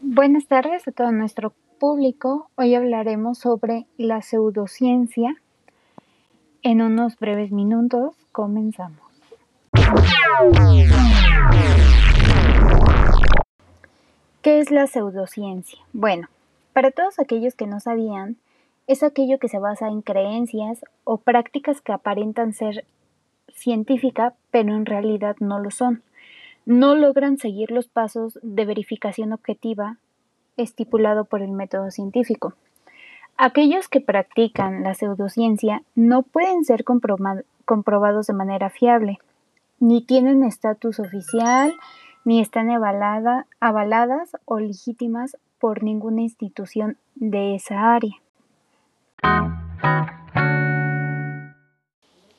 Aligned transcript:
Buenas 0.00 0.46
tardes 0.46 0.88
a 0.88 0.92
todo 0.92 1.12
nuestro 1.12 1.52
público. 1.78 2.48
Hoy 2.54 2.74
hablaremos 2.74 3.38
sobre 3.38 3.86
la 3.98 4.22
pseudociencia. 4.22 5.36
En 6.62 6.80
unos 6.80 7.18
breves 7.18 7.52
minutos 7.52 8.16
comenzamos. 8.32 9.02
¿Qué 14.40 14.60
es 14.60 14.70
la 14.70 14.86
pseudociencia? 14.86 15.78
Bueno, 15.92 16.28
para 16.72 16.90
todos 16.90 17.18
aquellos 17.18 17.54
que 17.54 17.66
no 17.66 17.80
sabían, 17.80 18.38
es 18.88 19.02
aquello 19.02 19.38
que 19.38 19.48
se 19.48 19.58
basa 19.58 19.86
en 19.88 20.00
creencias 20.00 20.82
o 21.04 21.18
prácticas 21.18 21.82
que 21.82 21.92
aparentan 21.92 22.54
ser 22.54 22.86
científica, 23.54 24.34
pero 24.50 24.74
en 24.74 24.86
realidad 24.86 25.36
no 25.40 25.60
lo 25.60 25.70
son. 25.70 26.02
No 26.64 26.94
logran 26.94 27.36
seguir 27.36 27.70
los 27.70 27.86
pasos 27.86 28.38
de 28.42 28.64
verificación 28.64 29.34
objetiva 29.34 29.98
estipulado 30.56 31.26
por 31.26 31.42
el 31.42 31.50
método 31.50 31.90
científico. 31.90 32.54
Aquellos 33.36 33.88
que 33.88 34.00
practican 34.00 34.82
la 34.82 34.94
pseudociencia 34.94 35.82
no 35.94 36.22
pueden 36.22 36.64
ser 36.64 36.82
comprobados 36.84 38.26
de 38.26 38.32
manera 38.32 38.70
fiable, 38.70 39.18
ni 39.80 40.02
tienen 40.02 40.42
estatus 40.42 40.98
oficial, 40.98 41.74
ni 42.24 42.40
están 42.40 42.70
avaladas 42.70 44.36
o 44.46 44.58
legítimas 44.58 45.36
por 45.60 45.82
ninguna 45.82 46.22
institución 46.22 46.96
de 47.14 47.54
esa 47.54 47.94
área. 47.94 48.14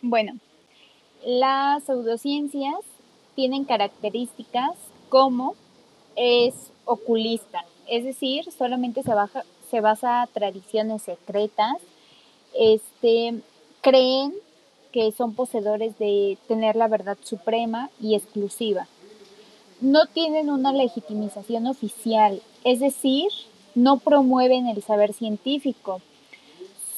Bueno, 0.00 0.34
las 1.24 1.84
pseudociencias 1.84 2.74
tienen 3.34 3.64
características 3.64 4.72
como 5.08 5.54
es 6.16 6.54
oculista, 6.84 7.64
es 7.88 8.04
decir, 8.04 8.44
solamente 8.52 9.02
se, 9.02 9.14
baja, 9.14 9.44
se 9.70 9.80
basa 9.80 10.28
tradiciones 10.32 11.02
secretas, 11.02 11.76
este, 12.54 13.40
creen 13.80 14.34
que 14.92 15.10
son 15.12 15.34
poseedores 15.34 15.98
de 15.98 16.36
tener 16.46 16.76
la 16.76 16.88
verdad 16.88 17.16
suprema 17.22 17.90
y 18.00 18.14
exclusiva. 18.14 18.86
No 19.80 20.06
tienen 20.06 20.50
una 20.50 20.72
legitimización 20.72 21.66
oficial, 21.66 22.42
es 22.64 22.80
decir, 22.80 23.28
no 23.74 23.98
promueven 23.98 24.66
el 24.66 24.82
saber 24.82 25.14
científico. 25.14 26.02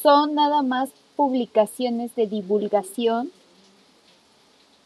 Son 0.04 0.34
nada 0.34 0.60
más 0.60 0.90
publicaciones 1.16 2.14
de 2.14 2.26
divulgación 2.26 3.32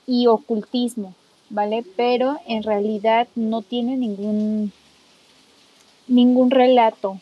y 0.07 0.29
ocultismo, 0.29 1.13
¿vale? 1.51 1.85
Pero 1.97 2.39
en 2.47 2.63
realidad 2.63 3.27
no 3.35 3.63
tienen 3.63 3.99
ningún 3.99 4.71
ningún 6.07 6.53
relato 6.53 7.19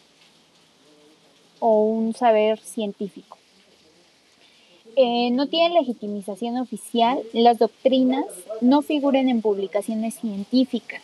o 1.58 1.84
un 1.84 2.12
saber 2.12 2.58
científico. 2.58 3.38
Eh, 4.96 5.30
no 5.30 5.46
tienen 5.46 5.72
legitimización 5.72 6.58
oficial, 6.58 7.22
las 7.32 7.58
doctrinas 7.58 8.26
no 8.60 8.82
figuran 8.82 9.30
en 9.30 9.40
publicaciones 9.40 10.16
científicas. 10.16 11.00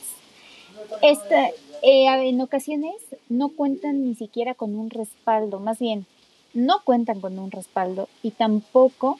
Esta, 1.01 1.49
eh, 1.83 2.29
en 2.29 2.39
ocasiones 2.43 2.97
no 3.31 3.49
cuentan 3.49 4.05
ni 4.05 4.15
siquiera 4.15 4.53
con 4.53 4.77
un 4.79 4.91
respaldo, 4.91 5.59
más 5.59 5.79
bien 5.79 6.05
no 6.55 6.83
cuentan 6.85 7.21
con 7.21 7.39
un 7.39 7.51
respaldo 7.51 8.09
y 8.23 8.33
tampoco 8.33 9.19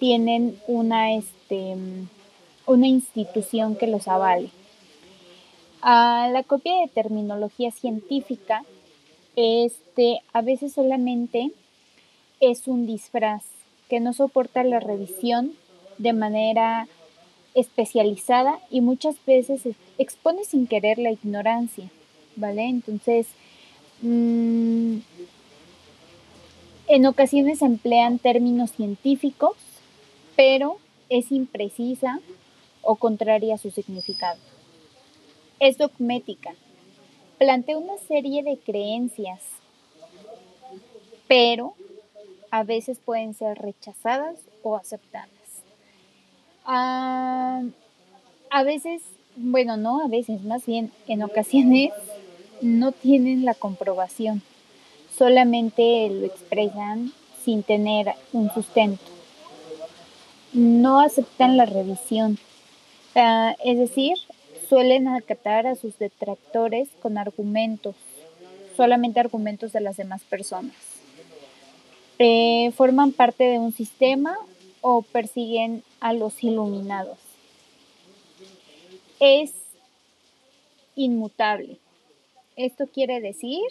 tienen 0.00 0.58
una, 0.66 1.14
este, 1.14 1.76
una 2.66 2.86
institución 2.86 3.76
que 3.76 3.86
los 3.86 4.08
avale. 4.08 4.50
A 5.82 6.28
la 6.32 6.42
copia 6.42 6.80
de 6.80 6.88
terminología 6.88 7.70
científica, 7.70 8.64
este, 9.36 10.20
a 10.32 10.42
veces 10.42 10.72
solamente 10.72 11.50
es 12.40 12.66
un 12.68 12.86
disfraz 12.86 13.44
que 13.88 14.00
no 14.00 14.12
soporta 14.12 14.64
la 14.64 14.80
revisión 14.80 15.52
de 15.98 16.12
manera 16.12 16.88
especializada 17.54 18.58
y 18.70 18.80
muchas 18.80 19.16
veces 19.26 19.62
expone 19.98 20.44
sin 20.44 20.66
querer 20.66 20.98
la 20.98 21.12
ignorancia, 21.12 21.88
¿vale? 22.36 22.64
Entonces, 22.64 23.26
mm, 24.02 24.98
en 26.94 27.06
ocasiones 27.06 27.62
emplean 27.62 28.18
términos 28.18 28.70
científicos, 28.70 29.56
pero 30.36 30.78
es 31.08 31.32
imprecisa 31.32 32.20
o 32.82 32.96
contraria 32.96 33.54
a 33.54 33.58
su 33.58 33.70
significado 33.70 34.38
es 35.60 35.78
dogmática. 35.78 36.54
Plantea 37.38 37.78
una 37.78 37.96
serie 38.06 38.42
de 38.42 38.58
creencias, 38.58 39.40
pero 41.26 41.74
a 42.50 42.62
veces 42.62 42.98
pueden 43.04 43.34
ser 43.34 43.58
rechazadas 43.58 44.36
o 44.62 44.76
aceptadas. 44.76 45.28
Ah, 46.64 47.62
a 48.50 48.62
veces, 48.62 49.02
bueno, 49.36 49.76
no 49.76 50.00
a 50.00 50.08
veces, 50.08 50.42
más 50.42 50.64
bien 50.66 50.92
en 51.08 51.22
ocasiones 51.22 51.92
no 52.60 52.92
tienen 52.92 53.44
la 53.44 53.54
comprobación, 53.54 54.42
solamente 55.16 56.08
lo 56.10 56.26
expresan 56.26 57.12
sin 57.44 57.62
tener 57.62 58.14
un 58.32 58.52
sustento. 58.52 59.02
No 60.52 61.00
aceptan 61.00 61.56
la 61.56 61.66
revisión, 61.66 62.38
ah, 63.14 63.54
es 63.64 63.78
decir, 63.78 64.16
suelen 64.68 65.08
acatar 65.08 65.66
a 65.66 65.74
sus 65.74 65.98
detractores 65.98 66.88
con 67.02 67.18
argumentos, 67.18 67.96
solamente 68.76 69.20
argumentos 69.20 69.72
de 69.72 69.80
las 69.80 69.96
demás 69.96 70.22
personas. 70.22 70.74
Eh, 72.18 72.72
forman 72.76 73.12
parte 73.12 73.44
de 73.44 73.58
un 73.58 73.72
sistema 73.72 74.36
o 74.80 75.02
persiguen 75.02 75.82
a 76.00 76.12
los 76.12 76.42
iluminados. 76.44 77.18
Es 79.18 79.52
inmutable. 80.94 81.78
Esto 82.56 82.86
quiere 82.86 83.20
decir 83.20 83.62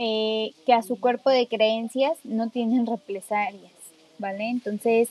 eh, 0.00 0.52
que 0.64 0.72
a 0.72 0.82
su 0.82 1.00
cuerpo 1.00 1.28
de 1.28 1.48
creencias 1.48 2.16
no 2.22 2.50
tienen 2.50 2.86
represalias, 2.86 3.72
¿vale? 4.18 4.48
Entonces, 4.48 5.08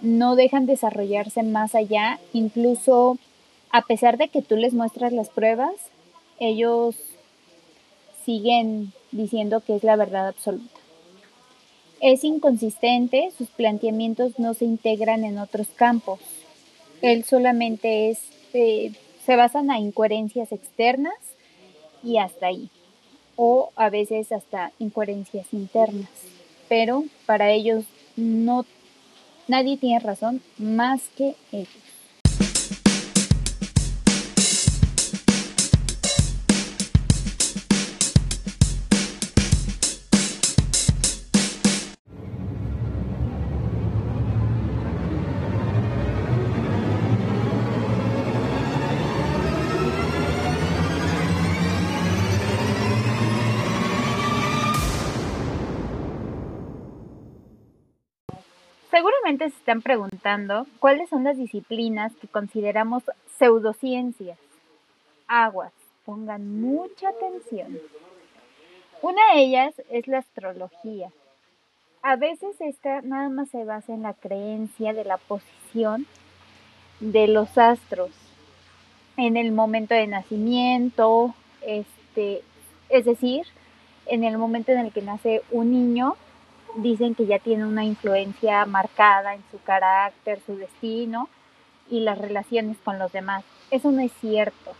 no 0.00 0.34
dejan 0.34 0.64
desarrollarse 0.64 1.42
más 1.42 1.74
allá, 1.74 2.18
incluso 2.32 3.18
a 3.70 3.82
pesar 3.82 4.16
de 4.16 4.28
que 4.28 4.40
tú 4.40 4.56
les 4.56 4.72
muestras 4.72 5.12
las 5.12 5.28
pruebas, 5.28 5.74
ellos 6.40 6.96
siguen 8.24 8.94
diciendo 9.12 9.60
que 9.60 9.76
es 9.76 9.84
la 9.84 9.96
verdad 9.96 10.28
absoluta. 10.28 10.80
Es 12.00 12.24
inconsistente, 12.24 13.30
sus 13.36 13.48
planteamientos 13.48 14.38
no 14.38 14.54
se 14.54 14.64
integran 14.64 15.24
en 15.24 15.38
otros 15.38 15.68
campos. 15.68 16.20
Él 17.02 17.24
solamente 17.24 18.08
es, 18.08 18.20
eh, 18.54 18.92
se 19.26 19.36
basan 19.36 19.70
en 19.70 19.82
incoherencias 19.82 20.50
externas 20.50 21.12
y 22.02 22.16
hasta 22.16 22.46
ahí. 22.46 22.70
O 23.36 23.70
a 23.76 23.90
veces 23.90 24.32
hasta 24.32 24.72
incoherencias 24.78 25.46
internas. 25.52 26.10
Pero 26.68 27.04
para 27.26 27.50
ellos 27.50 27.84
no 28.16 28.64
Nadie 29.46 29.76
tiene 29.76 29.98
razón 30.00 30.40
más 30.56 31.02
que 31.16 31.34
ellos. 31.52 31.68
Seguramente 59.04 59.50
se 59.50 59.58
están 59.58 59.82
preguntando 59.82 60.66
cuáles 60.78 61.10
son 61.10 61.24
las 61.24 61.36
disciplinas 61.36 62.10
que 62.22 62.26
consideramos 62.26 63.02
pseudociencias. 63.36 64.38
Aguas, 65.28 65.74
pongan 66.06 66.62
mucha 66.62 67.10
atención. 67.10 67.78
Una 69.02 69.20
de 69.34 69.42
ellas 69.42 69.74
es 69.90 70.08
la 70.08 70.20
astrología. 70.20 71.10
A 72.00 72.16
veces 72.16 72.58
esta 72.60 73.02
nada 73.02 73.28
más 73.28 73.50
se 73.50 73.66
basa 73.66 73.92
en 73.92 74.00
la 74.00 74.14
creencia 74.14 74.94
de 74.94 75.04
la 75.04 75.18
posición 75.18 76.06
de 77.00 77.28
los 77.28 77.58
astros 77.58 78.10
en 79.18 79.36
el 79.36 79.52
momento 79.52 79.94
de 79.94 80.06
nacimiento, 80.06 81.34
este, 81.60 82.42
es 82.88 83.04
decir, 83.04 83.44
en 84.06 84.24
el 84.24 84.38
momento 84.38 84.72
en 84.72 84.78
el 84.78 84.92
que 84.92 85.02
nace 85.02 85.42
un 85.50 85.72
niño, 85.72 86.16
dicen 86.76 87.14
que 87.14 87.26
ya 87.26 87.38
tiene 87.38 87.66
una 87.66 87.84
influencia 87.84 88.64
marcada 88.66 89.34
en 89.34 89.42
su 89.50 89.60
carácter, 89.62 90.40
su 90.44 90.56
destino 90.56 91.28
y 91.90 92.00
las 92.00 92.18
relaciones 92.18 92.76
con 92.84 92.98
los 92.98 93.12
demás. 93.12 93.44
Eso 93.70 93.90
no 93.90 94.00
es 94.00 94.12
cierto. 94.20 94.72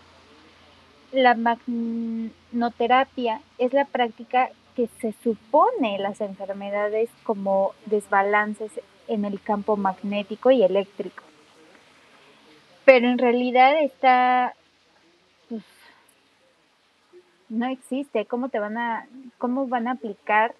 La 1.13 1.35
magnoterapia 1.35 3.41
es 3.59 3.73
la 3.73 3.85
práctica 3.85 4.51
que 4.75 4.89
se 5.01 5.15
supone 5.23 5.99
las 5.99 6.21
enfermedades 6.21 7.09
como 7.23 7.75
desbalances 7.87 8.73
en 9.07 9.25
el 9.25 9.41
campo 9.41 9.77
magnético 9.77 10.51
y 10.51 10.65
eléctrico. 10.65 11.23
Pero 12.85 13.09
en 13.09 13.19
realidad 13.19 13.81
está 13.81 14.55
pues, 15.49 15.63
no 17.49 17.67
existe. 17.67 18.27
¿Cómo 18.27 18.49
te 18.49 18.59
van 18.59 18.77
a, 18.77 19.07
cómo 19.39 19.69
van 19.69 19.89
a 19.89 19.93
aplicar 19.93 20.55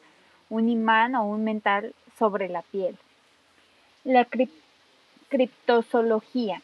un 0.55 0.69
imán 0.69 1.15
o 1.17 1.25
un 1.25 1.43
mental 1.45 1.95
sobre 2.19 2.49
la 2.49 2.63
piel? 2.63 2.97
La 4.05 4.27
criptozoología 5.29 6.63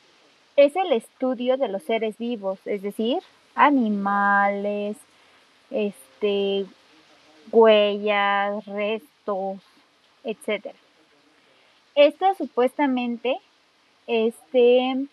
es 0.57 0.77
el 0.77 0.93
estudio 0.93 1.57
de 1.57 1.69
los 1.69 1.83
seres 1.83 2.17
vivos, 2.19 2.59
es 2.67 2.83
decir, 2.83 3.19
animales, 3.55 4.97
este, 5.71 6.67
huellas, 7.51 8.65
restos, 8.67 9.59
etc. 10.25 10.75
Esta 11.95 12.35
supuestamente 12.35 13.37
este, 14.07 15.07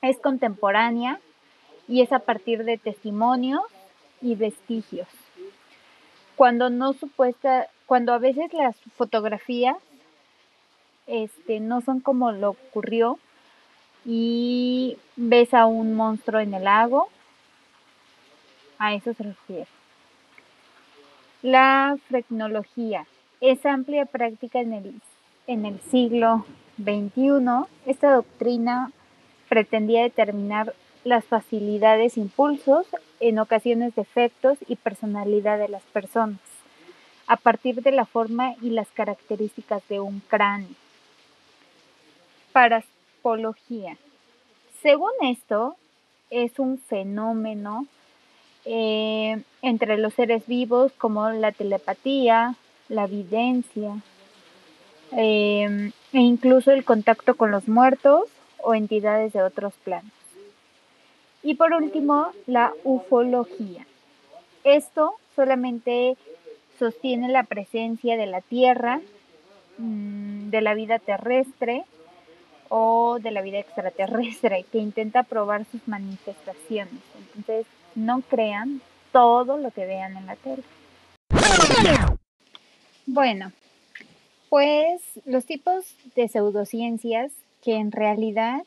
es 0.00 0.18
contemporánea 0.18 1.20
y 1.86 2.02
es 2.02 2.12
a 2.12 2.20
partir 2.20 2.64
de 2.64 2.78
testimonios 2.78 3.62
y 4.20 4.34
vestigios. 4.34 5.08
Cuando 6.36 6.70
no 6.70 6.92
supuesta, 6.94 7.68
cuando 7.86 8.12
a 8.12 8.18
veces 8.18 8.52
las 8.52 8.76
fotografías 8.96 9.76
este, 11.06 11.60
no 11.60 11.80
son 11.80 12.00
como 12.00 12.32
lo 12.32 12.50
ocurrió 12.50 13.18
y 14.04 14.96
ves 15.16 15.54
a 15.54 15.66
un 15.66 15.94
monstruo 15.94 16.40
en 16.40 16.54
el 16.54 16.64
lago, 16.64 17.08
a 18.78 18.94
eso 18.94 19.14
se 19.14 19.22
refiere. 19.22 19.66
La 21.42 21.96
frecnología 22.08 23.06
es 23.40 23.64
amplia 23.66 24.06
práctica 24.06 24.60
en 24.60 24.72
el, 24.72 25.00
en 25.46 25.66
el 25.66 25.80
siglo 25.80 26.44
XXI. 26.78 27.66
Esta 27.86 28.14
doctrina 28.14 28.92
pretendía 29.48 30.02
determinar 30.02 30.74
las 31.04 31.24
facilidades, 31.24 32.16
impulsos, 32.16 32.86
en 33.20 33.38
ocasiones 33.38 33.94
defectos 33.94 34.58
y 34.68 34.76
personalidad 34.76 35.58
de 35.58 35.68
las 35.68 35.82
personas, 35.82 36.38
a 37.32 37.36
partir 37.36 37.80
de 37.80 37.92
la 37.92 38.04
forma 38.04 38.56
y 38.60 38.68
las 38.68 38.88
características 38.88 39.82
de 39.88 40.00
un 40.00 40.20
cráneo. 40.28 40.68
Paraspología. 42.52 43.96
Según 44.82 45.12
esto, 45.22 45.76
es 46.28 46.58
un 46.58 46.78
fenómeno 46.78 47.86
eh, 48.66 49.42
entre 49.62 49.96
los 49.96 50.12
seres 50.12 50.46
vivos 50.46 50.92
como 50.98 51.30
la 51.30 51.52
telepatía, 51.52 52.54
la 52.90 53.04
evidencia 53.04 53.94
eh, 55.16 55.90
e 56.12 56.18
incluso 56.18 56.70
el 56.70 56.84
contacto 56.84 57.38
con 57.38 57.50
los 57.50 57.66
muertos 57.66 58.24
o 58.58 58.74
entidades 58.74 59.32
de 59.32 59.42
otros 59.42 59.72
planos. 59.84 60.12
Y 61.42 61.54
por 61.54 61.72
último, 61.72 62.26
la 62.46 62.74
ufología. 62.84 63.86
Esto 64.64 65.14
solamente 65.34 66.18
sostiene 66.82 67.28
la 67.28 67.44
presencia 67.44 68.16
de 68.16 68.26
la 68.26 68.40
Tierra, 68.40 69.00
mm, 69.78 70.50
de 70.50 70.60
la 70.60 70.74
vida 70.74 70.98
terrestre 70.98 71.84
o 72.70 73.20
de 73.20 73.30
la 73.30 73.40
vida 73.40 73.60
extraterrestre 73.60 74.64
que 74.72 74.78
intenta 74.78 75.22
probar 75.22 75.64
sus 75.70 75.86
manifestaciones. 75.86 77.00
Entonces, 77.36 77.66
no 77.94 78.20
crean 78.22 78.80
todo 79.12 79.58
lo 79.58 79.70
que 79.70 79.86
vean 79.86 80.16
en 80.16 80.26
la 80.26 80.34
tele. 80.34 80.64
Bueno, 83.06 83.52
pues 84.48 85.00
los 85.24 85.46
tipos 85.46 85.84
de 86.16 86.26
pseudociencias 86.26 87.30
que 87.62 87.76
en 87.76 87.92
realidad 87.92 88.62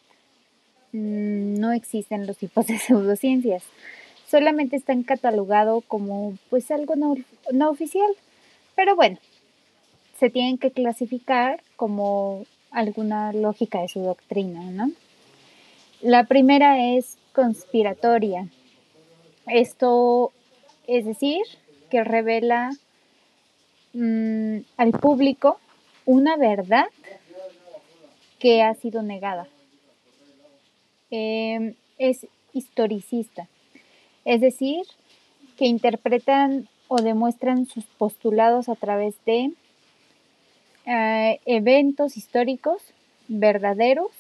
mm, 0.94 1.59
no 1.59 1.73
existen 1.73 2.27
los 2.27 2.38
tipos 2.38 2.67
de 2.67 2.79
pseudociencias. 2.79 3.63
Solamente 4.30 4.75
están 4.75 5.04
catalogados 5.04 5.83
como 5.86 6.38
pues 6.50 6.72
algo 6.72 6.95
no, 6.95 7.16
no 7.51 7.69
oficial. 7.69 8.10
Pero 8.75 8.95
bueno, 8.95 9.18
se 10.19 10.30
tienen 10.30 10.57
que 10.57 10.72
clasificar 10.72 11.62
como 11.75 12.45
alguna 12.72 13.31
lógica 13.33 13.81
de 13.81 13.88
su 13.88 14.01
doctrina, 14.01 14.62
¿no? 14.72 14.92
La 16.01 16.25
primera 16.25 16.95
es 16.95 17.18
conspiratoria. 17.33 18.48
Esto 19.48 20.31
es 20.88 21.06
decir, 21.06 21.42
que 21.89 22.04
revela 22.04 22.72
mm, 23.94 24.57
al 24.77 24.92
público 24.92 25.60
una 26.06 26.38
verdad 26.38 26.88
que 28.39 28.62
ha 28.62 28.74
sido 28.75 29.01
negada. 29.01 29.48
Em, 31.10 31.75
es 31.98 32.27
historicista, 32.54 33.48
es 34.25 34.42
decir, 34.42 34.86
que 35.57 35.66
interpretan 35.66 36.68
o 36.88 37.01
demuestran 37.01 37.66
sus 37.66 37.86
postulados 37.86 38.69
a 38.69 38.75
través 38.75 39.16
de 39.25 39.51
eh, 40.86 41.39
eventos 41.45 42.18
históricos 42.18 42.81
verdaderos 43.27 44.12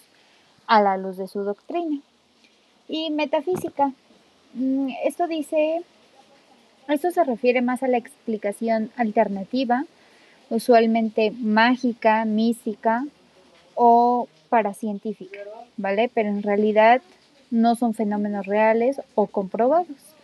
a 0.67 0.81
la 0.81 0.97
luz 0.97 1.17
de 1.17 1.27
su 1.27 1.41
doctrina. 1.41 1.99
Y 2.87 3.09
metafísica. 3.09 3.91
Mm, 4.53 4.89
esto 5.03 5.27
dice, 5.27 5.81
esto 6.87 7.11
se 7.11 7.23
refiere 7.23 7.61
más 7.61 7.83
a 7.83 7.87
la 7.87 7.97
explicación 7.97 8.91
alternativa, 8.95 9.85
usualmente 10.49 11.31
mágica, 11.31 12.25
mística 12.25 13.05
o 13.73 14.27
paracientífica, 14.49 15.39
¿vale? 15.77 16.09
Pero 16.13 16.29
en 16.29 16.43
realidad 16.43 17.01
no 17.51 17.75
son 17.75 17.93
fenómenos 17.93 18.45
reales 18.45 19.01
o 19.15 19.27
comprobados. 19.27 20.14